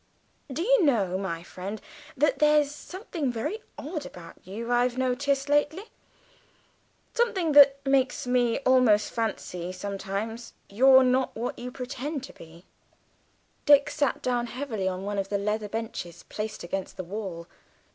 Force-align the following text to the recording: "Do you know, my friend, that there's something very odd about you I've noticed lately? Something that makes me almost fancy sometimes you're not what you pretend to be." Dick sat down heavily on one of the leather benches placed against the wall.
"Do 0.51 0.63
you 0.63 0.83
know, 0.83 1.15
my 1.19 1.43
friend, 1.43 1.79
that 2.17 2.39
there's 2.39 2.71
something 2.71 3.31
very 3.31 3.61
odd 3.77 4.03
about 4.03 4.33
you 4.41 4.71
I've 4.71 4.97
noticed 4.97 5.47
lately? 5.47 5.83
Something 7.13 7.51
that 7.51 7.79
makes 7.85 8.25
me 8.25 8.57
almost 8.65 9.11
fancy 9.11 9.71
sometimes 9.71 10.53
you're 10.67 11.03
not 11.03 11.35
what 11.35 11.59
you 11.59 11.69
pretend 11.71 12.23
to 12.23 12.33
be." 12.33 12.65
Dick 13.67 13.91
sat 13.91 14.23
down 14.23 14.47
heavily 14.47 14.87
on 14.87 15.03
one 15.03 15.19
of 15.19 15.29
the 15.29 15.37
leather 15.37 15.69
benches 15.69 16.23
placed 16.23 16.63
against 16.63 16.97
the 16.97 17.03
wall. 17.03 17.45